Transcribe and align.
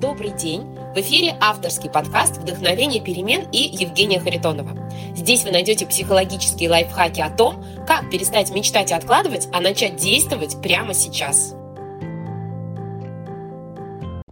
Добрый 0.00 0.30
день! 0.30 0.78
В 0.94 0.98
эфире 0.98 1.36
авторский 1.40 1.90
подкаст 1.90 2.36
«Вдохновение 2.36 3.02
перемен» 3.02 3.50
и 3.50 3.58
Евгения 3.58 4.20
Харитонова. 4.20 4.88
Здесь 5.16 5.42
вы 5.42 5.50
найдете 5.50 5.86
психологические 5.86 6.70
лайфхаки 6.70 7.20
о 7.20 7.30
том, 7.30 7.64
как 7.84 8.08
перестать 8.08 8.52
мечтать 8.52 8.92
и 8.92 8.94
откладывать, 8.94 9.48
а 9.52 9.60
начать 9.60 9.96
действовать 9.96 10.62
прямо 10.62 10.94
сейчас. 10.94 11.56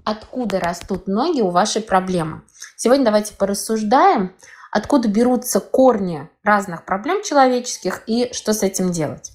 Откуда 0.04 0.60
растут 0.60 1.08
ноги 1.08 1.40
у 1.40 1.50
вашей 1.50 1.82
проблемы? 1.82 2.42
Сегодня 2.76 3.04
давайте 3.04 3.34
порассуждаем, 3.34 4.36
откуда 4.70 5.08
берутся 5.08 5.58
корни 5.58 6.28
разных 6.44 6.84
проблем 6.84 7.24
человеческих 7.24 8.04
и 8.06 8.32
что 8.32 8.52
с 8.52 8.62
этим 8.62 8.92
делать. 8.92 9.32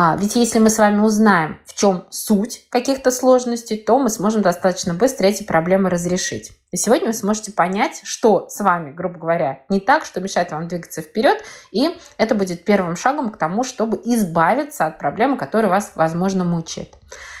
А, 0.00 0.16
ведь 0.16 0.36
если 0.36 0.60
мы 0.60 0.70
с 0.70 0.78
вами 0.78 1.00
узнаем, 1.00 1.58
в 1.66 1.74
чем 1.74 2.04
суть 2.10 2.66
каких-то 2.70 3.10
сложностей, 3.10 3.76
то 3.76 3.98
мы 3.98 4.10
сможем 4.10 4.42
достаточно 4.42 4.94
быстро 4.94 5.26
эти 5.26 5.42
проблемы 5.42 5.90
разрешить. 5.90 6.52
И 6.70 6.76
сегодня 6.76 7.06
вы 7.06 7.14
сможете 7.14 7.50
понять, 7.50 8.02
что 8.04 8.46
с 8.50 8.60
вами, 8.60 8.92
грубо 8.92 9.18
говоря, 9.18 9.62
не 9.70 9.80
так, 9.80 10.04
что 10.04 10.20
мешает 10.20 10.52
вам 10.52 10.68
двигаться 10.68 11.00
вперед, 11.00 11.42
и 11.70 11.96
это 12.18 12.34
будет 12.34 12.64
первым 12.64 12.94
шагом 12.94 13.30
к 13.30 13.38
тому, 13.38 13.64
чтобы 13.64 13.98
избавиться 14.04 14.84
от 14.84 14.98
проблемы, 14.98 15.38
которая 15.38 15.70
вас, 15.70 15.92
возможно, 15.94 16.44
мучает. 16.44 16.94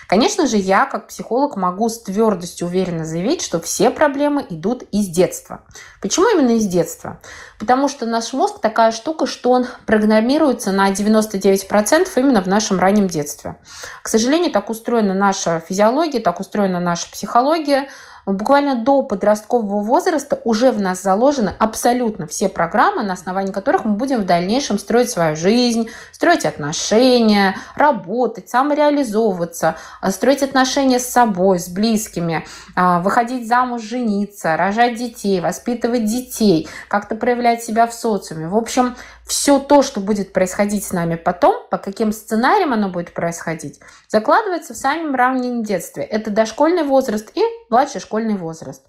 Конечно 0.08 0.46
же, 0.46 0.56
я 0.56 0.86
как 0.86 1.08
психолог 1.08 1.56
могу 1.56 1.90
с 1.90 2.02
твердостью 2.02 2.68
уверенно 2.68 3.04
заявить, 3.04 3.42
что 3.42 3.60
все 3.60 3.90
проблемы 3.90 4.46
идут 4.48 4.82
из 4.84 5.08
детства. 5.08 5.60
Почему 6.00 6.26
именно 6.30 6.56
из 6.56 6.66
детства? 6.66 7.20
Потому 7.58 7.88
что 7.88 8.06
наш 8.06 8.32
мозг 8.32 8.62
такая 8.62 8.92
штука, 8.92 9.26
что 9.26 9.50
он 9.50 9.66
программируется 9.84 10.72
на 10.72 10.90
99% 10.90 12.08
именно 12.16 12.40
в 12.40 12.46
нашем 12.46 12.78
раннем 12.78 13.08
детстве. 13.08 13.58
К 14.02 14.08
сожалению, 14.08 14.50
так 14.50 14.70
устроена 14.70 15.12
наша 15.12 15.60
физиология, 15.60 16.20
так 16.20 16.40
устроена 16.40 16.80
наша 16.80 17.10
психология, 17.10 17.90
буквально 18.32 18.76
до 18.76 19.02
подросткового 19.02 19.82
возраста 19.82 20.40
уже 20.44 20.70
в 20.70 20.80
нас 20.80 21.02
заложены 21.02 21.54
абсолютно 21.58 22.26
все 22.26 22.48
программы, 22.48 23.02
на 23.02 23.14
основании 23.14 23.52
которых 23.52 23.84
мы 23.84 23.92
будем 23.92 24.20
в 24.20 24.26
дальнейшем 24.26 24.78
строить 24.78 25.10
свою 25.10 25.36
жизнь, 25.36 25.88
строить 26.12 26.44
отношения, 26.44 27.56
работать, 27.74 28.48
самореализовываться, 28.48 29.76
а, 30.00 30.10
строить 30.10 30.42
отношения 30.42 30.98
с 30.98 31.06
собой, 31.06 31.58
с 31.58 31.68
близкими, 31.68 32.46
а, 32.74 33.00
выходить 33.00 33.48
замуж, 33.48 33.82
жениться, 33.82 34.56
рожать 34.56 34.96
детей, 34.96 35.40
воспитывать 35.40 36.04
детей, 36.04 36.68
как-то 36.88 37.14
проявлять 37.14 37.62
себя 37.62 37.86
в 37.86 37.94
социуме. 37.94 38.48
В 38.48 38.56
общем, 38.56 38.96
все 39.28 39.58
то, 39.58 39.82
что 39.82 40.00
будет 40.00 40.32
происходить 40.32 40.84
с 40.84 40.92
нами 40.92 41.14
потом, 41.14 41.62
по 41.70 41.76
каким 41.76 42.12
сценариям 42.12 42.72
оно 42.72 42.88
будет 42.88 43.12
происходить, 43.12 43.78
закладывается 44.08 44.72
в 44.72 44.76
самом 44.78 45.14
раннем 45.14 45.62
детстве. 45.62 46.02
Это 46.02 46.30
дошкольный 46.30 46.82
возраст 46.82 47.30
и 47.34 47.42
младший 47.68 48.00
школьный 48.00 48.36
возраст. 48.36 48.82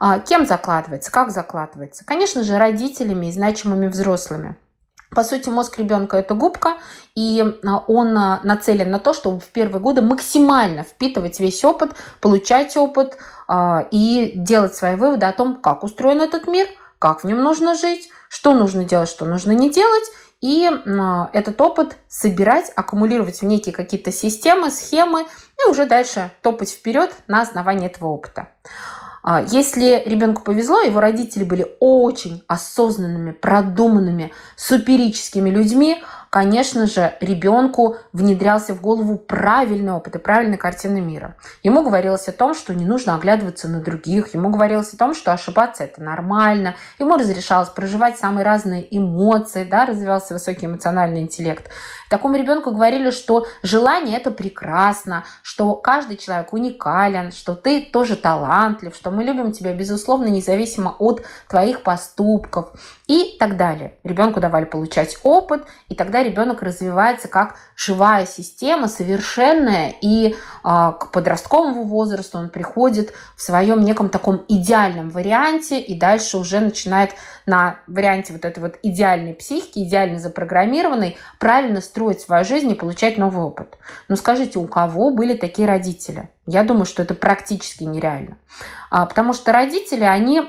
А, 0.00 0.20
кем 0.20 0.46
закладывается? 0.46 1.12
Как 1.12 1.30
закладывается? 1.30 2.04
Конечно 2.06 2.44
же, 2.44 2.56
родителями 2.56 3.26
и 3.26 3.32
значимыми 3.32 3.88
взрослыми. 3.88 4.56
По 5.10 5.22
сути, 5.22 5.50
мозг 5.50 5.78
ребенка 5.78 6.16
это 6.16 6.34
губка, 6.34 6.78
и 7.14 7.44
а, 7.64 7.84
он 7.86 8.16
а, 8.16 8.40
нацелен 8.42 8.90
на 8.90 8.98
то, 8.98 9.12
чтобы 9.12 9.38
в 9.38 9.48
первые 9.48 9.82
годы 9.82 10.00
максимально 10.00 10.82
впитывать 10.82 11.40
весь 11.40 11.62
опыт, 11.62 11.92
получать 12.22 12.76
опыт 12.78 13.18
и 13.90 14.32
делать 14.34 14.74
свои 14.74 14.96
выводы 14.96 15.26
о 15.26 15.32
том, 15.32 15.60
как 15.60 15.84
устроен 15.84 16.22
этот 16.22 16.46
мир, 16.48 16.66
как 17.04 17.22
в 17.22 17.26
нем 17.26 17.42
нужно 17.42 17.74
жить, 17.74 18.08
что 18.30 18.54
нужно 18.54 18.82
делать, 18.82 19.10
что 19.10 19.26
нужно 19.26 19.52
не 19.52 19.68
делать, 19.70 20.04
и 20.40 20.70
этот 21.34 21.60
опыт 21.60 21.98
собирать, 22.08 22.72
аккумулировать 22.74 23.42
в 23.42 23.44
некие 23.44 23.74
какие-то 23.74 24.10
системы, 24.10 24.70
схемы, 24.70 25.26
и 25.26 25.68
уже 25.68 25.84
дальше 25.84 26.30
топать 26.40 26.70
вперед 26.70 27.14
на 27.26 27.42
основании 27.42 27.88
этого 27.88 28.08
опыта. 28.08 28.48
А, 29.22 29.42
если 29.42 30.02
ребенку 30.06 30.40
повезло, 30.40 30.80
его 30.80 30.98
родители 30.98 31.44
были 31.44 31.76
очень 31.78 32.42
осознанными, 32.48 33.32
продуманными, 33.32 34.32
суперическими 34.56 35.50
людьми, 35.50 36.02
конечно 36.34 36.88
же, 36.88 37.14
ребенку 37.20 37.96
внедрялся 38.12 38.74
в 38.74 38.80
голову 38.80 39.18
правильный 39.18 39.92
опыт 39.92 40.16
и 40.16 40.18
правильная 40.18 40.58
картина 40.58 40.98
мира. 40.98 41.36
Ему 41.62 41.84
говорилось 41.84 42.26
о 42.26 42.32
том, 42.32 42.54
что 42.54 42.74
не 42.74 42.84
нужно 42.84 43.14
оглядываться 43.14 43.68
на 43.68 43.78
других, 43.78 44.34
ему 44.34 44.50
говорилось 44.50 44.92
о 44.92 44.96
том, 44.96 45.14
что 45.14 45.32
ошибаться 45.32 45.84
это 45.84 46.02
нормально, 46.02 46.74
ему 46.98 47.14
разрешалось 47.14 47.68
проживать 47.68 48.18
самые 48.18 48.44
разные 48.44 48.84
эмоции, 48.90 49.62
да, 49.62 49.86
развивался 49.86 50.34
высокий 50.34 50.66
эмоциональный 50.66 51.20
интеллект. 51.20 51.70
Такому 52.10 52.36
ребенку 52.36 52.72
говорили, 52.72 53.12
что 53.12 53.46
желание 53.62 54.16
это 54.16 54.32
прекрасно, 54.32 55.22
что 55.42 55.76
каждый 55.76 56.16
человек 56.16 56.52
уникален, 56.52 57.30
что 57.30 57.54
ты 57.54 57.80
тоже 57.80 58.16
талантлив, 58.16 58.92
что 58.96 59.12
мы 59.12 59.22
любим 59.22 59.52
тебя 59.52 59.72
безусловно 59.72 60.26
независимо 60.26 60.96
от 60.98 61.24
твоих 61.48 61.84
поступков 61.84 62.72
и 63.06 63.36
так 63.38 63.56
далее. 63.56 63.98
Ребенку 64.02 64.40
давали 64.40 64.64
получать 64.64 65.16
опыт, 65.22 65.64
и 65.88 65.94
тогда 65.94 66.23
ребенок 66.24 66.62
развивается 66.62 67.28
как 67.28 67.56
живая 67.76 68.26
система, 68.26 68.88
совершенная, 68.88 69.94
и 70.00 70.36
а, 70.62 70.92
к 70.92 71.12
подростковому 71.12 71.84
возрасту 71.84 72.38
он 72.38 72.50
приходит 72.50 73.12
в 73.36 73.42
своем 73.42 73.82
неком 73.82 74.08
таком 74.08 74.44
идеальном 74.48 75.10
варианте, 75.10 75.80
и 75.80 75.98
дальше 75.98 76.38
уже 76.38 76.60
начинает 76.60 77.10
на 77.46 77.76
варианте 77.86 78.32
вот 78.32 78.44
этой 78.44 78.60
вот 78.60 78.76
идеальной 78.82 79.34
психики, 79.34 79.80
идеально 79.80 80.18
запрограммированной, 80.18 81.16
правильно 81.38 81.80
строить 81.80 82.20
свою 82.20 82.44
жизнь 82.44 82.70
и 82.70 82.74
получать 82.74 83.18
новый 83.18 83.44
опыт. 83.44 83.78
Но 84.08 84.16
скажите, 84.16 84.58
у 84.58 84.66
кого 84.66 85.10
были 85.10 85.34
такие 85.34 85.68
родители? 85.68 86.30
Я 86.46 86.64
думаю, 86.64 86.84
что 86.84 87.02
это 87.02 87.14
практически 87.14 87.84
нереально. 87.84 88.36
А, 88.90 89.06
потому 89.06 89.32
что 89.32 89.52
родители, 89.52 90.04
они 90.04 90.42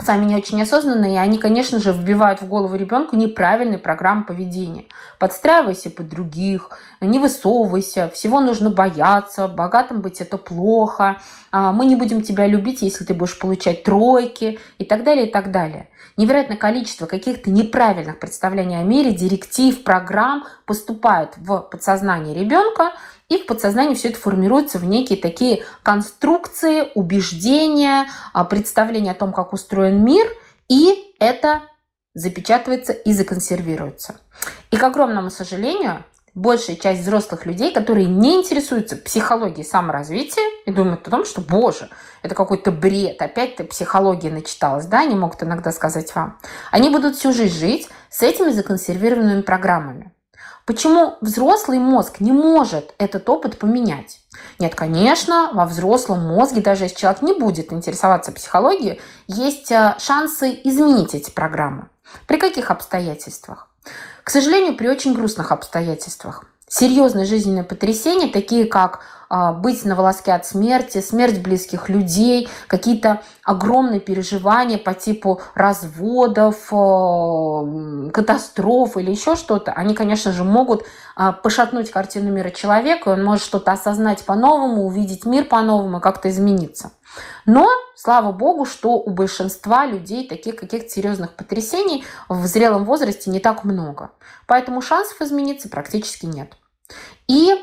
сами 0.00 0.24
не 0.24 0.36
очень 0.36 0.62
осознанные, 0.62 1.14
и 1.14 1.18
они, 1.18 1.38
конечно 1.38 1.80
же, 1.80 1.92
вбивают 1.92 2.40
в 2.40 2.46
голову 2.46 2.76
ребенку 2.76 3.16
неправильные 3.16 3.78
программы 3.78 4.24
поведения. 4.24 4.84
Подстраивайся 5.18 5.90
под 5.90 6.08
других, 6.08 6.70
не 7.00 7.18
высовывайся, 7.18 8.08
всего 8.14 8.40
нужно 8.40 8.70
бояться, 8.70 9.48
богатым 9.48 10.00
быть 10.00 10.20
это 10.20 10.38
плохо, 10.38 11.20
а, 11.50 11.72
мы 11.72 11.86
не 11.86 11.96
будем 11.96 12.22
тебя 12.22 12.46
любить, 12.46 12.82
если 12.82 13.04
ты 13.04 13.14
будешь 13.14 13.38
получать 13.38 13.82
тройки 13.82 14.60
и 14.78 14.84
так 14.84 15.02
далее, 15.02 15.26
и 15.26 15.30
так 15.30 15.50
далее. 15.50 15.88
Невероятное 16.16 16.56
количество 16.56 17.06
каких-то 17.06 17.50
неправильных 17.50 18.18
представлений 18.18 18.76
о 18.76 18.82
мире, 18.82 19.12
директив, 19.12 19.82
программ 19.84 20.44
поступает 20.66 21.36
в 21.36 21.60
подсознание 21.60 22.34
ребенка, 22.34 22.92
и 23.28 23.38
в 23.38 23.46
подсознании 23.46 23.94
все 23.94 24.08
это 24.08 24.18
формируется 24.18 24.78
в 24.78 24.84
некие 24.84 25.18
такие 25.18 25.64
конструкции, 25.82 26.90
убеждения, 26.94 28.06
а, 28.32 28.44
представления 28.44 29.12
о 29.12 29.14
том, 29.14 29.32
как 29.32 29.52
устроен 29.52 30.02
мир, 30.02 30.26
и 30.68 31.14
это 31.18 31.62
запечатывается 32.14 32.92
и 32.92 33.12
законсервируется. 33.12 34.20
И 34.70 34.76
к 34.76 34.82
огромному 34.82 35.30
сожалению, 35.30 36.04
большая 36.34 36.76
часть 36.76 37.02
взрослых 37.02 37.46
людей, 37.46 37.72
которые 37.72 38.06
не 38.06 38.36
интересуются 38.36 38.96
психологией 38.96 39.64
саморазвития 39.64 40.44
и 40.64 40.72
думают 40.72 41.06
о 41.06 41.10
том, 41.10 41.24
что, 41.24 41.40
боже, 41.40 41.90
это 42.22 42.34
какой-то 42.34 42.72
бред, 42.72 43.20
опять-то 43.20 43.64
психология 43.64 44.30
начиталась, 44.30 44.86
да, 44.86 45.00
они 45.00 45.14
могут 45.14 45.42
иногда 45.42 45.72
сказать 45.72 46.14
вам, 46.14 46.38
они 46.70 46.90
будут 46.90 47.16
всю 47.16 47.32
жизнь 47.32 47.58
жить 47.58 47.88
с 48.10 48.22
этими 48.22 48.50
законсервированными 48.50 49.42
программами. 49.42 50.12
Почему 50.68 51.16
взрослый 51.22 51.78
мозг 51.78 52.20
не 52.20 52.30
может 52.30 52.94
этот 52.98 53.26
опыт 53.30 53.58
поменять? 53.58 54.20
Нет, 54.58 54.74
конечно, 54.74 55.48
во 55.54 55.64
взрослом 55.64 56.20
мозге, 56.28 56.60
даже 56.60 56.84
если 56.84 56.96
человек 56.96 57.22
не 57.22 57.32
будет 57.32 57.72
интересоваться 57.72 58.32
психологией, 58.32 59.00
есть 59.28 59.72
э, 59.72 59.94
шансы 59.98 60.60
изменить 60.64 61.14
эти 61.14 61.30
программы. 61.30 61.88
При 62.26 62.36
каких 62.36 62.70
обстоятельствах? 62.70 63.70
К 64.22 64.28
сожалению, 64.28 64.76
при 64.76 64.88
очень 64.88 65.14
грустных 65.14 65.52
обстоятельствах. 65.52 66.44
Серьезные 66.68 67.24
жизненные 67.24 67.64
потрясения, 67.64 68.28
такие 68.28 68.66
как 68.66 69.00
быть 69.30 69.84
на 69.84 69.94
волоске 69.94 70.32
от 70.32 70.46
смерти, 70.46 71.00
смерть 71.00 71.42
близких 71.42 71.88
людей, 71.88 72.48
какие-то 72.66 73.22
огромные 73.44 74.00
переживания 74.00 74.78
по 74.78 74.94
типу 74.94 75.40
разводов, 75.54 76.68
а, 76.72 78.10
катастроф 78.12 78.96
или 78.96 79.10
еще 79.10 79.36
что-то, 79.36 79.72
они, 79.72 79.94
конечно 79.94 80.32
же, 80.32 80.44
могут 80.44 80.84
а, 81.16 81.32
пошатнуть 81.32 81.90
картину 81.90 82.30
мира 82.30 82.50
человека, 82.50 83.08
он 83.10 83.24
может 83.24 83.44
что-то 83.44 83.72
осознать 83.72 84.24
по-новому, 84.24 84.86
увидеть 84.86 85.26
мир 85.26 85.44
по-новому, 85.44 86.00
как-то 86.00 86.30
измениться. 86.30 86.92
Но, 87.46 87.68
слава 87.96 88.32
богу, 88.32 88.64
что 88.64 88.92
у 88.92 89.10
большинства 89.10 89.86
людей 89.86 90.28
таких 90.28 90.56
каких-то 90.56 90.88
серьезных 90.88 91.34
потрясений 91.34 92.04
в 92.28 92.46
зрелом 92.46 92.84
возрасте 92.84 93.30
не 93.30 93.40
так 93.40 93.64
много. 93.64 94.10
Поэтому 94.46 94.82
шансов 94.82 95.20
измениться 95.20 95.68
практически 95.68 96.26
нет. 96.26 96.52
И 97.26 97.54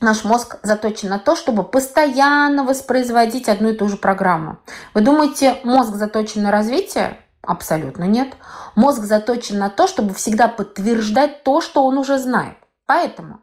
Наш 0.00 0.24
мозг 0.24 0.56
заточен 0.62 1.10
на 1.10 1.18
то, 1.18 1.36
чтобы 1.36 1.62
постоянно 1.62 2.64
воспроизводить 2.64 3.50
одну 3.50 3.68
и 3.68 3.76
ту 3.76 3.86
же 3.86 3.98
программу. 3.98 4.58
Вы 4.94 5.02
думаете, 5.02 5.58
мозг 5.62 5.94
заточен 5.94 6.42
на 6.42 6.50
развитие? 6.50 7.18
Абсолютно 7.42 8.04
нет. 8.04 8.32
Мозг 8.76 9.02
заточен 9.02 9.58
на 9.58 9.68
то, 9.68 9.86
чтобы 9.86 10.14
всегда 10.14 10.48
подтверждать 10.48 11.44
то, 11.44 11.60
что 11.60 11.84
он 11.84 11.98
уже 11.98 12.18
знает. 12.18 12.56
Поэтому, 12.86 13.40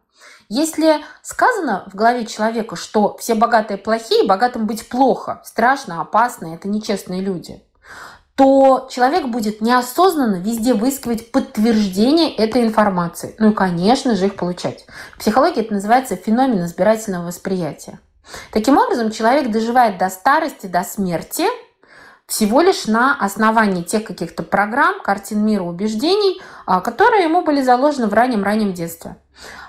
Если 0.50 1.04
сказано 1.22 1.84
в 1.92 1.96
голове 1.96 2.26
человека, 2.26 2.78
что 2.78 3.18
все 3.18 3.36
богатые 3.36 3.78
плохие, 3.78 4.26
богатым 4.26 4.66
быть 4.66 4.88
плохо, 4.88 5.42
страшно, 5.44 6.00
опасно, 6.00 6.56
это 6.56 6.70
нечестные 6.70 7.22
люди, 7.22 7.62
то 8.38 8.88
человек 8.92 9.30
будет 9.30 9.62
неосознанно 9.62 10.36
везде 10.36 10.76
выискивать 10.76 11.32
подтверждение 11.32 12.36
этой 12.36 12.62
информации. 12.62 13.36
Ну 13.40 13.50
и, 13.50 13.54
конечно 13.54 14.16
же, 14.16 14.28
их 14.28 14.36
получать. 14.36 14.86
В 15.16 15.20
психологии 15.20 15.62
это 15.62 15.74
называется 15.74 16.16
феномен 16.16 16.64
избирательного 16.64 17.26
восприятия. 17.26 18.00
Таким 18.52 18.78
образом, 18.78 19.10
человек 19.10 19.50
доживает 19.50 19.98
до 19.98 20.10
старости, 20.10 20.68
до 20.68 20.84
смерти 20.84 21.46
всего 22.28 22.62
лишь 22.62 22.86
на 22.86 23.16
основании 23.20 23.82
тех 23.82 24.04
каких-то 24.04 24.44
программ, 24.44 25.02
картин 25.02 25.44
мира, 25.44 25.64
убеждений, 25.64 26.40
а, 26.68 26.82
которые 26.82 27.24
ему 27.24 27.42
были 27.42 27.64
заложены 27.64 28.06
в 28.06 28.14
раннем-раннем 28.14 28.74
детстве. 28.74 29.16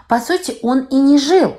По 0.08 0.18
сути, 0.18 0.58
он 0.60 0.80
и 0.80 0.96
не 0.96 1.18
жил. 1.18 1.56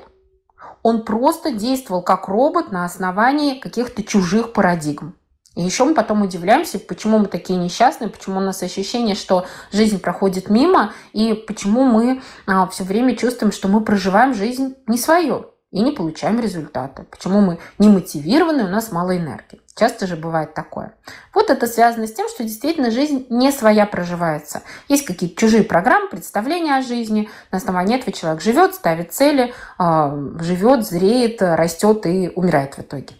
Он 0.84 1.04
просто 1.04 1.50
действовал 1.50 2.02
как 2.02 2.28
робот 2.28 2.70
на 2.70 2.84
основании 2.84 3.58
каких-то 3.58 4.04
чужих 4.04 4.52
парадигм. 4.52 5.16
И 5.56 5.62
еще 5.62 5.84
мы 5.84 5.94
потом 5.94 6.22
удивляемся, 6.22 6.78
почему 6.78 7.18
мы 7.18 7.26
такие 7.26 7.58
несчастные, 7.58 8.08
почему 8.08 8.38
у 8.38 8.42
нас 8.42 8.62
ощущение, 8.62 9.16
что 9.16 9.46
жизнь 9.72 9.98
проходит 9.98 10.48
мимо, 10.48 10.92
и 11.12 11.34
почему 11.34 11.84
мы 11.84 12.22
а, 12.46 12.68
все 12.68 12.84
время 12.84 13.16
чувствуем, 13.16 13.52
что 13.52 13.66
мы 13.66 13.80
проживаем 13.80 14.32
жизнь 14.32 14.76
не 14.86 14.96
свою 14.96 15.50
и 15.72 15.80
не 15.80 15.92
получаем 15.92 16.40
результата. 16.40 17.04
Почему 17.10 17.40
мы 17.40 17.58
не 17.78 17.88
мотивированы, 17.88 18.64
у 18.64 18.68
нас 18.68 18.92
мало 18.92 19.16
энергии. 19.16 19.60
Часто 19.74 20.06
же 20.06 20.16
бывает 20.16 20.54
такое. 20.54 20.94
Вот 21.32 21.48
это 21.48 21.66
связано 21.66 22.06
с 22.06 22.12
тем, 22.12 22.28
что 22.28 22.44
действительно 22.44 22.90
жизнь 22.90 23.26
не 23.30 23.50
своя 23.52 23.86
проживается. 23.86 24.62
Есть 24.88 25.04
какие-то 25.04 25.36
чужие 25.36 25.62
программы, 25.62 26.10
представления 26.10 26.76
о 26.76 26.82
жизни. 26.82 27.28
На 27.50 27.58
основании 27.58 27.98
этого 27.98 28.12
человек 28.12 28.42
живет, 28.42 28.74
ставит 28.74 29.12
цели, 29.12 29.54
а, 29.78 30.16
живет, 30.40 30.86
зреет, 30.86 31.40
растет 31.40 32.04
и 32.06 32.30
умирает 32.34 32.74
в 32.74 32.80
итоге. 32.80 33.14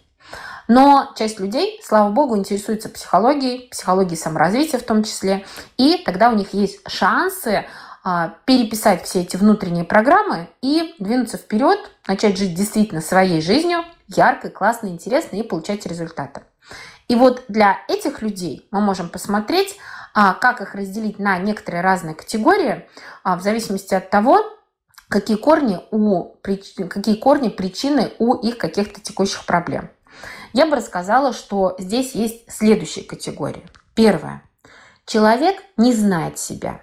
Но 0.73 1.11
часть 1.17 1.37
людей, 1.37 1.81
слава 1.83 2.09
богу, 2.11 2.37
интересуется 2.37 2.87
психологией, 2.87 3.67
психологией 3.67 4.15
саморазвития 4.15 4.79
в 4.79 4.83
том 4.83 5.03
числе, 5.03 5.45
и 5.75 6.01
тогда 6.05 6.29
у 6.29 6.33
них 6.33 6.53
есть 6.53 6.79
шансы 6.89 7.65
а, 8.05 8.35
переписать 8.45 9.03
все 9.03 9.19
эти 9.19 9.35
внутренние 9.35 9.83
программы 9.83 10.47
и 10.61 10.95
двинуться 10.97 11.35
вперед, 11.35 11.77
начать 12.07 12.37
жить 12.37 12.53
действительно 12.53 13.01
своей 13.01 13.41
жизнью, 13.41 13.79
яркой, 14.07 14.49
классной, 14.49 14.91
интересной 14.91 15.39
и 15.39 15.43
получать 15.43 15.85
результаты. 15.85 16.43
И 17.09 17.15
вот 17.15 17.43
для 17.49 17.79
этих 17.89 18.21
людей 18.21 18.65
мы 18.71 18.79
можем 18.79 19.09
посмотреть, 19.09 19.75
а, 20.13 20.33
как 20.35 20.61
их 20.61 20.73
разделить 20.73 21.19
на 21.19 21.37
некоторые 21.37 21.81
разные 21.81 22.15
категории, 22.15 22.87
а, 23.25 23.35
в 23.35 23.41
зависимости 23.41 23.93
от 23.93 24.09
того, 24.09 24.39
какие 25.09 25.35
корни, 25.35 25.81
у, 25.91 26.37
какие 26.41 27.15
корни 27.15 27.49
причины 27.49 28.13
у 28.19 28.35
их 28.35 28.57
каких-то 28.57 29.01
текущих 29.01 29.45
проблем. 29.45 29.89
Я 30.53 30.65
бы 30.65 30.75
рассказала, 30.75 31.33
что 31.33 31.75
здесь 31.79 32.13
есть 32.13 32.51
следующие 32.51 33.05
категории. 33.05 33.65
Первое. 33.95 34.43
Человек 35.05 35.61
не 35.77 35.93
знает 35.93 36.39
себя. 36.39 36.81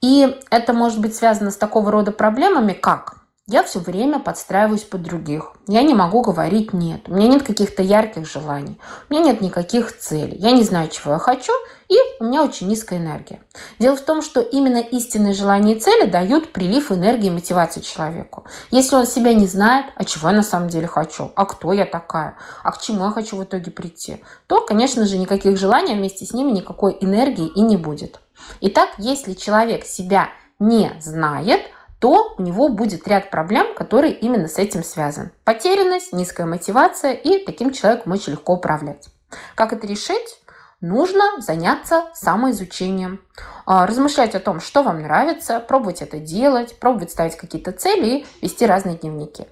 И 0.00 0.38
это 0.50 0.72
может 0.72 1.00
быть 1.00 1.14
связано 1.14 1.50
с 1.50 1.56
такого 1.56 1.90
рода 1.90 2.12
проблемами, 2.12 2.72
как 2.72 3.19
я 3.50 3.64
все 3.64 3.80
время 3.80 4.20
подстраиваюсь 4.20 4.84
под 4.84 5.02
других. 5.02 5.54
Я 5.66 5.82
не 5.82 5.92
могу 5.92 6.22
говорить 6.22 6.72
«нет». 6.72 7.08
У 7.08 7.14
меня 7.14 7.26
нет 7.26 7.42
каких-то 7.42 7.82
ярких 7.82 8.24
желаний. 8.24 8.78
У 9.08 9.12
меня 9.12 9.24
нет 9.24 9.40
никаких 9.40 9.98
целей. 9.98 10.36
Я 10.36 10.52
не 10.52 10.62
знаю, 10.62 10.88
чего 10.88 11.14
я 11.14 11.18
хочу, 11.18 11.52
и 11.88 11.96
у 12.20 12.24
меня 12.24 12.44
очень 12.44 12.68
низкая 12.68 13.00
энергия. 13.00 13.40
Дело 13.80 13.96
в 13.96 14.02
том, 14.02 14.22
что 14.22 14.40
именно 14.40 14.78
истинные 14.78 15.34
желания 15.34 15.74
и 15.74 15.80
цели 15.80 16.08
дают 16.08 16.52
прилив 16.52 16.92
энергии 16.92 17.26
и 17.26 17.30
мотивации 17.30 17.80
человеку. 17.80 18.44
Если 18.70 18.94
он 18.94 19.04
себя 19.04 19.34
не 19.34 19.48
знает, 19.48 19.86
а 19.96 20.04
чего 20.04 20.28
я 20.28 20.36
на 20.36 20.44
самом 20.44 20.68
деле 20.68 20.86
хочу, 20.86 21.32
а 21.34 21.44
кто 21.44 21.72
я 21.72 21.86
такая, 21.86 22.36
а 22.62 22.70
к 22.70 22.80
чему 22.80 23.06
я 23.06 23.10
хочу 23.10 23.36
в 23.36 23.42
итоге 23.42 23.72
прийти, 23.72 24.22
то, 24.46 24.60
конечно 24.60 25.06
же, 25.06 25.18
никаких 25.18 25.58
желаний 25.58 25.96
вместе 25.96 26.24
с 26.24 26.32
ними 26.32 26.52
никакой 26.52 26.96
энергии 27.00 27.48
и 27.48 27.62
не 27.62 27.76
будет. 27.76 28.20
Итак, 28.60 28.90
если 28.98 29.32
человек 29.32 29.84
себя 29.84 30.28
не 30.60 30.92
знает– 31.00 31.62
то 32.00 32.34
у 32.38 32.42
него 32.42 32.70
будет 32.70 33.06
ряд 33.06 33.30
проблем, 33.30 33.74
которые 33.74 34.14
именно 34.14 34.48
с 34.48 34.58
этим 34.58 34.82
связаны. 34.82 35.30
Потерянность, 35.44 36.12
низкая 36.12 36.46
мотивация 36.46 37.12
и 37.12 37.44
таким 37.44 37.72
человеком 37.72 38.12
очень 38.12 38.32
легко 38.32 38.54
управлять. 38.54 39.08
Как 39.54 39.72
это 39.72 39.86
решить? 39.86 40.40
Нужно 40.80 41.42
заняться 41.42 42.06
самоизучением, 42.14 43.20
а, 43.66 43.86
размышлять 43.86 44.34
о 44.34 44.40
том, 44.40 44.60
что 44.60 44.82
вам 44.82 45.02
нравится, 45.02 45.60
пробовать 45.60 46.00
это 46.00 46.18
делать, 46.18 46.80
пробовать 46.80 47.10
ставить 47.10 47.36
какие-то 47.36 47.72
цели 47.72 48.06
и 48.06 48.26
вести 48.40 48.64
разные 48.64 48.96
дневники. 48.96 49.46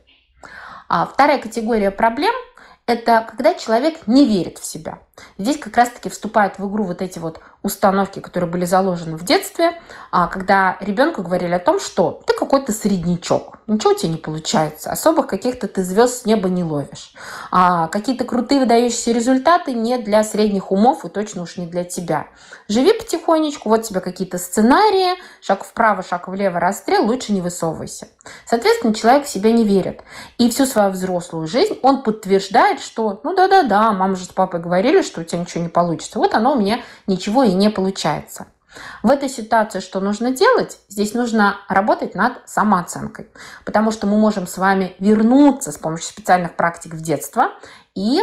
А 0.89 1.05
вторая 1.05 1.39
категория 1.39 1.91
проблем– 1.91 2.35
это 2.87 3.27
когда 3.29 3.53
человек 3.53 4.07
не 4.07 4.25
верит 4.25 4.57
в 4.57 4.65
себя. 4.65 5.01
Здесь 5.39 5.59
как 5.59 5.77
раз-таки 5.77 6.09
вступают 6.09 6.59
в 6.59 6.69
игру 6.69 6.85
вот 6.85 7.03
эти 7.03 7.19
вот 7.19 7.41
установки, 7.63 8.21
которые 8.21 8.51
были 8.51 8.65
заложены 8.65 9.17
в 9.17 9.25
детстве, 9.25 9.73
а, 10.11 10.29
когда 10.29 10.77
ребенку 10.81 11.23
говорили 11.23 11.53
о 11.53 11.59
том, 11.59 11.81
что 11.81 12.23
ты 12.27 12.35
какой-то 12.35 12.73
среднячок, 12.73 13.59
ничего 13.67 13.93
у 13.93 13.95
тебя 13.95 14.13
не 14.13 14.17
получается, 14.17 14.91
особых 14.91 15.27
каких-то 15.27 15.67
ты 15.69 15.83
звезд 15.83 16.23
с 16.23 16.25
неба 16.25 16.49
не 16.49 16.63
ловишь. 16.65 17.13
А 17.51 17.89
какие-то 17.89 18.25
крутые 18.25 18.61
выдающиеся 18.61 19.13
результаты 19.13 19.73
не 19.73 19.99
для 19.99 20.23
средних 20.25 20.71
умов 20.71 21.05
и 21.05 21.09
точно 21.09 21.43
уж 21.43 21.57
не 21.57 21.67
для 21.67 21.85
тебя. 21.85 22.29
Живи 22.69 22.93
потихонечку, 22.93 23.69
вот 23.69 23.83
тебе 23.83 24.01
какие-то 24.01 24.39
сценарии, 24.39 25.19
шаг 25.41 25.65
вправо, 25.65 26.03
шаг 26.03 26.29
влево, 26.29 26.61
расстрел, 26.61 27.07
лучше 27.07 27.33
не 27.33 27.41
высовывайся. 27.41 28.09
Соответственно, 28.47 28.95
человек 28.95 29.27
в 29.27 29.29
себя 29.29 29.53
не 29.53 29.65
верит. 29.65 30.03
И 30.39 30.51
всю 30.51 30.67
свою 30.67 30.91
взрослую 30.91 31.47
жизнь 31.47 31.79
он 31.83 32.03
подтверждает, 32.03 32.81
что 32.81 33.21
ну 33.25 33.35
да-да-да, 33.35 33.93
мама 33.93 34.17
же 34.17 34.25
с 34.25 34.29
папой 34.29 34.61
говорили, 34.61 35.03
что 35.09 35.21
у 35.21 35.25
тебя 35.25 35.41
ничего 35.41 35.65
не 35.65 35.69
получится. 35.69 36.19
Вот 36.19 36.35
оно 36.35 36.53
у 36.53 36.59
меня 36.59 36.81
ничего 37.07 37.43
и 37.43 37.53
не 37.53 37.71
получается. 37.71 38.47
В 39.03 39.11
этой 39.11 39.29
ситуации 39.29 39.81
что 39.81 40.01
нужно 40.01 40.31
делать? 40.31 40.79
Здесь 40.89 41.15
нужно 41.15 41.57
работать 41.69 42.15
над 42.15 42.35
самооценкой, 42.47 43.29
потому 43.65 43.91
что 43.91 44.07
мы 44.07 44.19
можем 44.19 44.47
с 44.47 44.59
вами 44.59 44.95
вернуться 44.99 45.73
с 45.73 45.79
помощью 45.79 46.09
специальных 46.09 46.55
практик 46.55 46.95
в 46.95 47.01
детство 47.01 47.53
и 47.95 48.21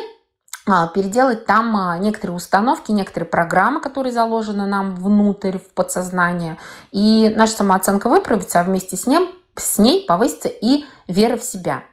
а, 0.67 0.87
переделать 0.87 1.45
там 1.45 1.75
а, 1.77 1.97
некоторые 1.97 2.35
установки, 2.35 2.91
некоторые 2.91 3.29
программы, 3.29 3.81
которые 3.81 4.13
заложены 4.13 4.65
нам 4.65 4.95
внутрь, 4.95 5.57
в 5.57 5.73
подсознание. 5.73 6.57
И 6.91 7.31
наша 7.35 7.53
самооценка 7.53 8.09
выправится, 8.09 8.59
а 8.59 8.63
вместе 8.63 8.97
с, 8.97 9.05
ним, 9.05 9.29
с 9.55 9.77
ней 9.77 10.05
повысится 10.07 10.47
и 10.47 10.85
вера 11.07 11.37
в 11.37 11.43
себя. 11.43 11.83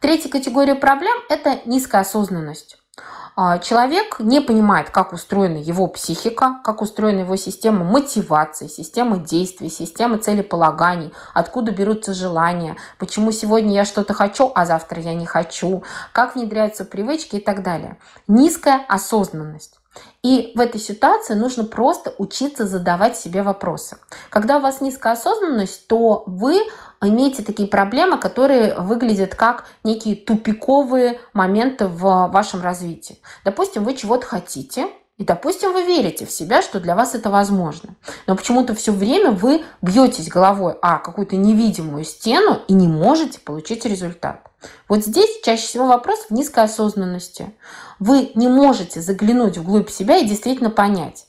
Третья 0.00 0.28
категория 0.28 0.76
проблем– 0.76 1.16
это 1.28 1.58
низкая 1.64 2.02
осознанность. 2.02 2.78
А, 3.38 3.58
человек 3.58 4.18
не 4.18 4.40
понимает, 4.40 4.88
как 4.88 5.12
устроена 5.12 5.58
его 5.58 5.88
психика, 5.88 6.58
как 6.64 6.80
устроена 6.80 7.20
его 7.20 7.36
система 7.36 7.84
мотивации, 7.84 8.66
система 8.66 9.18
действий, 9.18 9.68
система 9.68 10.16
целеполаганий, 10.16 11.12
откуда 11.34 11.70
берутся 11.70 12.14
желания, 12.14 12.76
почему 12.98 13.32
сегодня 13.32 13.74
я 13.74 13.84
что-то 13.84 14.14
хочу, 14.14 14.50
а 14.54 14.64
завтра 14.64 15.02
я 15.02 15.12
не 15.12 15.26
хочу, 15.26 15.82
как 16.12 16.34
внедряются 16.34 16.86
привычки 16.86 17.36
и 17.36 17.40
так 17.40 17.62
далее. 17.62 17.98
Низкая 18.26 18.82
осознанность. 18.88 19.78
И 20.22 20.52
в 20.54 20.60
этой 20.60 20.80
ситуации 20.80 21.34
нужно 21.34 21.64
просто 21.64 22.14
учиться 22.18 22.66
задавать 22.66 23.16
себе 23.16 23.42
вопросы. 23.42 23.98
Когда 24.30 24.56
у 24.56 24.60
вас 24.60 24.80
низкая 24.80 25.12
осознанность, 25.12 25.86
то 25.86 26.24
вы 26.26 26.60
имеете 27.02 27.42
такие 27.42 27.68
проблемы, 27.68 28.18
которые 28.18 28.74
выглядят 28.74 29.34
как 29.34 29.64
некие 29.84 30.16
тупиковые 30.16 31.20
моменты 31.32 31.86
в 31.86 32.28
вашем 32.28 32.62
развитии. 32.62 33.18
Допустим, 33.44 33.84
вы 33.84 33.94
чего-то 33.94 34.26
хотите, 34.26 34.88
и, 35.18 35.24
допустим, 35.24 35.72
вы 35.72 35.84
верите 35.84 36.26
в 36.26 36.30
себя, 36.30 36.60
что 36.60 36.78
для 36.78 36.94
вас 36.94 37.14
это 37.14 37.30
возможно. 37.30 37.94
Но 38.26 38.36
почему-то 38.36 38.74
все 38.74 38.92
время 38.92 39.30
вы 39.30 39.64
бьетесь 39.80 40.28
головой 40.28 40.74
о 40.82 40.98
какую-то 40.98 41.36
невидимую 41.36 42.04
стену 42.04 42.60
и 42.68 42.74
не 42.74 42.86
можете 42.86 43.40
получить 43.40 43.86
результат. 43.86 44.42
Вот 44.88 45.04
здесь 45.04 45.40
чаще 45.42 45.66
всего 45.66 45.86
вопрос 45.86 46.26
в 46.28 46.34
низкой 46.34 46.64
осознанности. 46.64 47.54
Вы 47.98 48.32
не 48.34 48.48
можете 48.48 49.00
заглянуть 49.00 49.56
вглубь 49.56 49.88
себя 49.88 50.18
и 50.18 50.26
действительно 50.26 50.70
понять, 50.70 51.26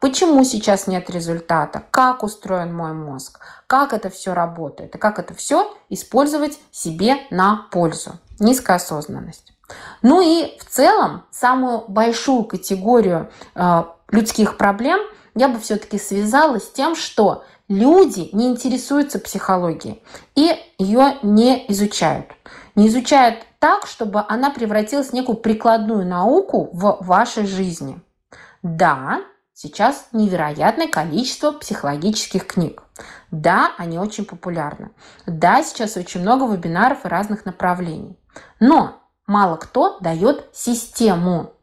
почему 0.00 0.44
сейчас 0.44 0.86
нет 0.86 1.08
результата, 1.08 1.82
как 1.90 2.22
устроен 2.22 2.74
мой 2.74 2.92
мозг, 2.92 3.40
как 3.66 3.94
это 3.94 4.10
все 4.10 4.34
работает 4.34 4.94
и 4.94 4.98
как 4.98 5.18
это 5.18 5.32
все 5.32 5.74
использовать 5.88 6.58
себе 6.70 7.16
на 7.30 7.66
пользу. 7.70 8.18
Низкая 8.38 8.76
осознанность. 8.76 9.54
Ну 10.02 10.20
и 10.20 10.58
в 10.58 10.64
целом 10.66 11.24
самую 11.30 11.84
большую 11.88 12.44
категорию 12.44 13.30
э, 13.54 13.84
людских 14.10 14.58
проблем 14.58 15.00
я 15.34 15.48
бы 15.48 15.58
все-таки 15.58 15.98
связала 15.98 16.60
с 16.60 16.70
тем, 16.70 16.94
что 16.94 17.44
люди 17.68 18.28
не 18.32 18.48
интересуются 18.48 19.18
психологией 19.18 20.02
и 20.34 20.52
ее 20.78 21.16
не 21.22 21.64
изучают. 21.72 22.26
Не 22.74 22.88
изучают 22.88 23.38
так, 23.58 23.86
чтобы 23.86 24.22
она 24.28 24.50
превратилась 24.50 25.08
в 25.08 25.12
некую 25.14 25.38
прикладную 25.38 26.06
науку 26.06 26.68
в 26.72 26.98
вашей 27.00 27.46
жизни. 27.46 27.98
Да, 28.62 29.22
сейчас 29.56 30.08
невероятное 30.12 30.86
количество 30.86 31.50
психологических 31.50 32.46
книг. 32.46 32.82
Да, 33.30 33.72
они 33.78 33.98
очень 33.98 34.26
популярны. 34.26 34.90
Да, 35.26 35.64
сейчас 35.64 35.96
очень 35.96 36.20
много 36.20 36.46
вебинаров 36.46 37.04
и 37.04 37.08
разных 37.08 37.46
направлений. 37.46 38.18
Но 38.60 39.00
мало 39.26 39.56
кто 39.56 39.98
дает 40.00 40.44
систему. 40.52 41.54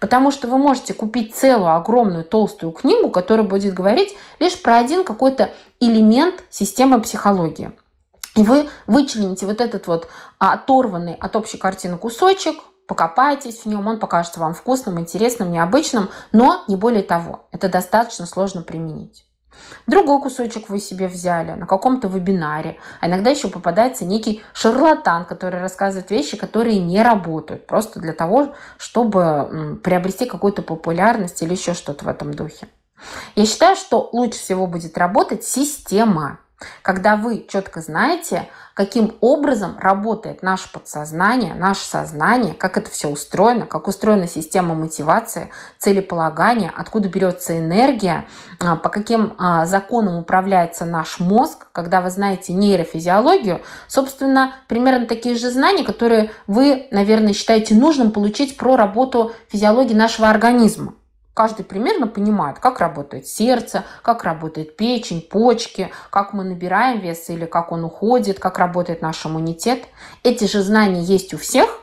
Потому 0.00 0.30
что 0.32 0.48
вы 0.48 0.58
можете 0.58 0.92
купить 0.92 1.36
целую 1.36 1.74
огромную 1.74 2.24
толстую 2.24 2.72
книгу, 2.72 3.10
которая 3.10 3.46
будет 3.46 3.74
говорить 3.74 4.16
лишь 4.40 4.60
про 4.60 4.78
один 4.78 5.04
какой-то 5.04 5.50
элемент 5.78 6.42
системы 6.50 7.00
психологии. 7.00 7.70
И 8.34 8.42
вы 8.42 8.68
вычлените 8.86 9.46
вот 9.46 9.60
этот 9.60 9.86
вот 9.86 10.08
оторванный 10.38 11.14
от 11.14 11.36
общей 11.36 11.58
картины 11.58 11.96
кусочек, 11.96 12.56
покопайтесь 12.86 13.62
в 13.62 13.66
нем, 13.66 13.86
он 13.86 13.98
покажется 13.98 14.40
вам 14.40 14.54
вкусным, 14.54 14.98
интересным, 15.00 15.50
необычным, 15.50 16.10
но 16.32 16.64
не 16.68 16.76
более 16.76 17.02
того. 17.02 17.46
Это 17.52 17.68
достаточно 17.68 18.26
сложно 18.26 18.62
применить. 18.62 19.26
Другой 19.86 20.20
кусочек 20.20 20.68
вы 20.68 20.80
себе 20.80 21.08
взяли 21.08 21.52
на 21.52 21.66
каком-то 21.66 22.08
вебинаре. 22.08 22.78
А 23.00 23.08
иногда 23.08 23.30
еще 23.30 23.48
попадается 23.48 24.04
некий 24.04 24.42
шарлатан, 24.52 25.24
который 25.24 25.60
рассказывает 25.60 26.10
вещи, 26.10 26.36
которые 26.36 26.78
не 26.80 27.02
работают. 27.02 27.66
Просто 27.66 28.00
для 28.00 28.12
того, 28.12 28.54
чтобы 28.78 29.80
приобрести 29.82 30.26
какую-то 30.26 30.62
популярность 30.62 31.42
или 31.42 31.52
еще 31.52 31.74
что-то 31.74 32.04
в 32.04 32.08
этом 32.08 32.34
духе. 32.34 32.68
Я 33.34 33.46
считаю, 33.46 33.76
что 33.76 34.08
лучше 34.12 34.38
всего 34.38 34.66
будет 34.66 34.96
работать 34.98 35.44
система. 35.44 36.38
Когда 36.82 37.16
вы 37.16 37.46
четко 37.48 37.80
знаете, 37.80 38.48
каким 38.76 39.16
образом 39.22 39.78
работает 39.80 40.42
наше 40.42 40.70
подсознание, 40.70 41.54
наше 41.54 41.86
сознание, 41.86 42.52
как 42.52 42.76
это 42.76 42.90
все 42.90 43.08
устроено, 43.08 43.64
как 43.64 43.88
устроена 43.88 44.28
система 44.28 44.74
мотивации, 44.74 45.48
целеполагания, 45.78 46.70
откуда 46.76 47.08
берется 47.08 47.58
энергия, 47.58 48.26
а, 48.60 48.76
по 48.76 48.90
каким 48.90 49.32
а, 49.38 49.64
законам 49.64 50.18
управляется 50.18 50.84
наш 50.84 51.20
мозг, 51.20 51.68
когда 51.72 52.02
вы 52.02 52.10
знаете 52.10 52.52
нейрофизиологию, 52.52 53.62
собственно, 53.88 54.56
примерно 54.68 55.06
такие 55.06 55.36
же 55.36 55.50
знания, 55.50 55.82
которые 55.82 56.30
вы, 56.46 56.86
наверное, 56.90 57.32
считаете 57.32 57.74
нужным 57.74 58.10
получить 58.10 58.58
про 58.58 58.76
работу 58.76 59.32
физиологии 59.48 59.94
нашего 59.94 60.28
организма. 60.28 60.92
Каждый 61.36 61.66
примерно 61.66 62.06
понимает, 62.06 62.60
как 62.60 62.80
работает 62.80 63.26
сердце, 63.26 63.84
как 64.00 64.24
работает 64.24 64.74
печень, 64.74 65.20
почки, 65.20 65.92
как 66.08 66.32
мы 66.32 66.44
набираем 66.44 67.00
вес 67.00 67.28
или 67.28 67.44
как 67.44 67.72
он 67.72 67.84
уходит, 67.84 68.38
как 68.40 68.56
работает 68.56 69.02
наш 69.02 69.26
иммунитет. 69.26 69.84
Эти 70.22 70.44
же 70.44 70.62
знания 70.62 71.02
есть 71.02 71.34
у 71.34 71.36
всех. 71.36 71.82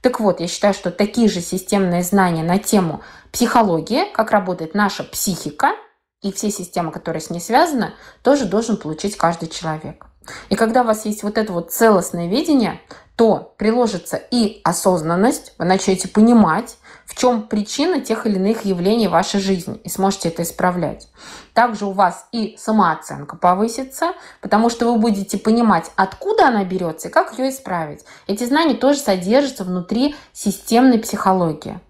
Так 0.00 0.18
вот, 0.18 0.40
я 0.40 0.48
считаю, 0.48 0.74
что 0.74 0.90
такие 0.90 1.28
же 1.28 1.40
системные 1.40 2.02
знания 2.02 2.42
на 2.42 2.58
тему 2.58 3.02
психологии, 3.30 4.12
как 4.12 4.32
работает 4.32 4.74
наша 4.74 5.04
психика 5.04 5.76
и 6.20 6.32
все 6.32 6.50
системы, 6.50 6.90
которые 6.90 7.22
с 7.22 7.30
ней 7.30 7.40
связаны, 7.40 7.92
тоже 8.24 8.46
должен 8.46 8.76
получить 8.76 9.16
каждый 9.16 9.48
человек. 9.48 10.06
И 10.48 10.56
когда 10.56 10.82
у 10.82 10.84
вас 10.84 11.06
есть 11.06 11.22
вот 11.22 11.38
это 11.38 11.52
вот 11.52 11.70
целостное 11.70 12.26
видение, 12.26 12.80
то 13.14 13.54
приложится 13.58 14.16
и 14.16 14.60
осознанность, 14.64 15.54
вы 15.56 15.66
начнете 15.66 16.08
понимать, 16.08 16.78
в 17.08 17.16
чем 17.16 17.48
причина 17.48 18.00
тех 18.00 18.26
или 18.26 18.36
иных 18.36 18.66
явлений 18.66 19.08
в 19.08 19.12
вашей 19.12 19.40
жизни 19.40 19.80
и 19.82 19.88
сможете 19.88 20.28
это 20.28 20.42
исправлять. 20.42 21.08
Также 21.54 21.86
у 21.86 21.92
вас 21.92 22.26
и 22.32 22.56
самооценка 22.58 23.34
повысится, 23.34 24.12
потому 24.42 24.68
что 24.68 24.92
вы 24.92 25.00
будете 25.00 25.38
понимать, 25.38 25.90
откуда 25.96 26.48
она 26.48 26.64
берется 26.64 27.08
и 27.08 27.10
как 27.10 27.38
ее 27.38 27.48
исправить. 27.48 28.04
Эти 28.26 28.44
знания 28.44 28.74
тоже 28.74 28.98
содержатся 29.00 29.64
внутри 29.64 30.14
системной 30.34 30.98
психологии. 30.98 31.80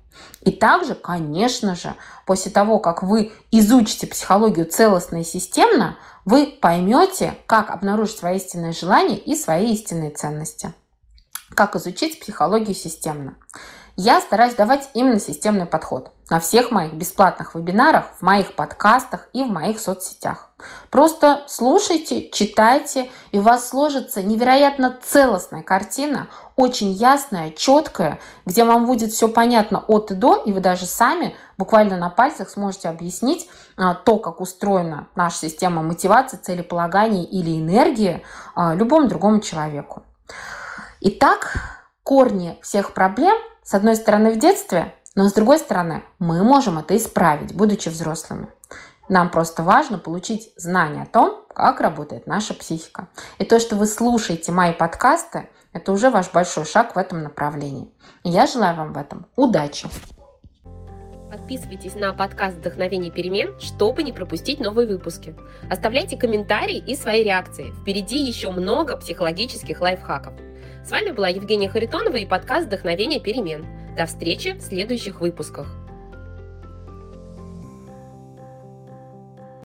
И 0.43 0.53
также, 0.53 0.95
конечно 0.95 1.75
же, 1.75 1.97
после 2.25 2.53
того, 2.53 2.79
как 2.79 3.03
вы 3.03 3.33
изучите 3.51 4.07
психологию 4.07 4.67
целостно 4.67 5.21
и 5.21 5.25
системно, 5.25 5.99
вы 6.25 6.47
поймете, 6.47 7.37
как 7.47 7.71
обнаружить 7.71 8.19
свои 8.19 8.37
истинные 8.37 8.73
желания 8.73 9.19
и 9.19 9.35
свои 9.35 9.73
истинные 9.73 10.11
ценности. 10.11 10.73
Как 11.51 11.75
изучить 11.75 12.21
психологию 12.21 12.75
системно. 12.75 13.35
Я 14.01 14.21
стараюсь 14.21 14.55
давать 14.55 14.91
именно 14.95 15.19
системный 15.19 15.67
подход 15.67 16.13
на 16.31 16.39
всех 16.39 16.71
моих 16.71 16.93
бесплатных 16.93 17.57
вебинарах, 17.57 18.05
в 18.17 18.23
моих 18.23 18.55
подкастах 18.55 19.29
и 19.33 19.43
в 19.43 19.49
моих 19.49 19.81
соцсетях. 19.81 20.51
Просто 20.89 21.43
слушайте, 21.49 22.31
читайте, 22.31 23.11
и 23.33 23.41
у 23.41 23.43
вас 23.43 23.69
сложится 23.69 24.23
невероятно 24.23 24.97
целостная 25.03 25.65
картина, 25.65 26.29
очень 26.55 26.93
ясная, 26.93 27.51
четкая, 27.51 28.21
где 28.47 28.63
вам 28.63 28.87
будет 28.87 29.11
все 29.11 29.27
понятно 29.27 29.83
от 29.89 30.13
и 30.13 30.15
до, 30.15 30.37
и 30.45 30.53
вы 30.53 30.61
даже 30.61 30.87
сами 30.87 31.35
буквально 31.57 31.97
на 31.97 32.09
пальцах 32.09 32.51
сможете 32.51 32.91
объяснить 32.91 33.51
а, 33.77 33.95
то, 33.95 34.19
как 34.19 34.41
устроена 34.41 35.09
наша 35.17 35.39
система 35.39 35.83
мотивации, 35.83 36.37
целеполагания 36.37 37.25
или 37.25 37.59
энергии 37.59 38.23
а, 38.55 38.77
любому 38.77 39.09
другому 39.09 39.41
человеку. 39.41 40.05
Итак, 41.01 41.57
корни 42.05 42.61
всех 42.63 42.95
проблем 42.95 43.37
с 43.69 43.75
одной 43.75 43.97
стороны, 43.97 44.33
в 44.33 44.39
детстве, 44.39 44.95
но 45.15 45.29
с 45.29 45.35
другой 45.35 45.59
стороны, 45.59 46.03
мы 46.19 46.43
можем 46.43 46.79
это 46.79 46.97
исправить, 46.97 47.55
будучи 47.55 47.91
взрослыми. 47.91 48.49
Нам 49.11 49.31
просто 49.31 49.63
важно 49.63 49.99
получить 49.99 50.55
знания 50.57 51.03
о 51.03 51.07
том, 51.13 51.45
как 51.55 51.83
работает 51.83 52.27
наша 52.27 52.55
психика. 52.55 53.09
И 53.37 53.45
то, 53.45 53.61
что 53.61 53.77
вы 53.77 53.85
слушаете 53.85 54.53
мои 54.53 54.73
подкасты, 54.73 55.51
это 55.75 55.93
уже 55.93 56.09
ваш 56.09 56.33
большой 56.33 56.65
шаг 56.65 56.97
в 56.97 56.99
этом 56.99 57.23
направлении. 57.23 57.93
И 58.25 58.31
я 58.31 58.47
желаю 58.47 58.75
вам 58.75 58.95
в 58.95 58.97
этом 58.97 59.27
удачи. 59.37 59.87
Подписывайтесь 61.31 61.95
на 61.95 62.15
подкаст 62.15 62.57
«Вдохновение 62.57 63.11
перемен», 63.11 63.61
чтобы 63.61 64.03
не 64.03 64.15
пропустить 64.15 64.61
новые 64.61 64.89
выпуски. 64.89 65.37
Оставляйте 65.71 66.17
комментарии 66.17 66.79
и 66.79 66.97
свои 66.97 67.23
реакции. 67.23 67.75
Впереди 67.83 68.17
еще 68.17 68.51
много 68.51 68.97
психологических 68.97 69.79
лайфхаков. 69.83 70.33
С 70.85 70.91
вами 70.91 71.11
была 71.11 71.29
Евгения 71.29 71.69
Харитонова 71.69 72.17
и 72.17 72.27
подкаст 72.27 72.67
«Вдохновение 72.67 73.21
перемен». 73.21 73.67
До 73.97 74.07
встречи 74.07 74.53
в 74.53 74.63
следующих 74.63 75.21
выпусках. 75.21 75.88